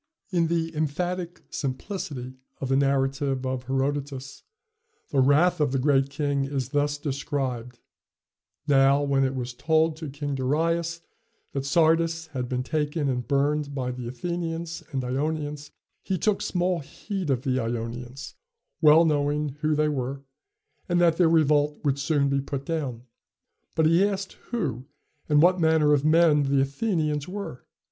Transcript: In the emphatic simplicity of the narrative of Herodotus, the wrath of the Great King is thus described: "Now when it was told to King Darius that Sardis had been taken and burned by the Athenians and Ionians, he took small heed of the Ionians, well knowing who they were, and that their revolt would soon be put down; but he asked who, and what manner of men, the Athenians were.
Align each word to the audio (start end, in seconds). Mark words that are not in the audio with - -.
In 0.31 0.47
the 0.47 0.75
emphatic 0.75 1.43
simplicity 1.51 2.33
of 2.59 2.69
the 2.69 2.75
narrative 2.75 3.45
of 3.45 3.65
Herodotus, 3.67 4.41
the 5.11 5.19
wrath 5.19 5.61
of 5.61 5.73
the 5.73 5.77
Great 5.77 6.09
King 6.09 6.43
is 6.43 6.69
thus 6.69 6.97
described: 6.97 7.77
"Now 8.67 9.03
when 9.03 9.23
it 9.23 9.35
was 9.35 9.53
told 9.53 9.95
to 9.97 10.09
King 10.09 10.33
Darius 10.33 11.01
that 11.51 11.65
Sardis 11.67 12.25
had 12.33 12.49
been 12.49 12.63
taken 12.63 13.09
and 13.09 13.27
burned 13.27 13.75
by 13.75 13.91
the 13.91 14.07
Athenians 14.07 14.81
and 14.91 15.03
Ionians, 15.03 15.69
he 16.01 16.17
took 16.17 16.41
small 16.41 16.79
heed 16.79 17.29
of 17.29 17.43
the 17.43 17.59
Ionians, 17.59 18.33
well 18.81 19.05
knowing 19.05 19.49
who 19.61 19.75
they 19.75 19.87
were, 19.87 20.23
and 20.89 20.99
that 20.99 21.17
their 21.17 21.29
revolt 21.29 21.77
would 21.83 21.99
soon 21.99 22.27
be 22.27 22.41
put 22.41 22.65
down; 22.65 23.03
but 23.75 23.85
he 23.85 24.03
asked 24.03 24.33
who, 24.49 24.85
and 25.29 25.43
what 25.43 25.61
manner 25.61 25.93
of 25.93 26.03
men, 26.03 26.41
the 26.41 26.59
Athenians 26.59 27.27
were. 27.27 27.67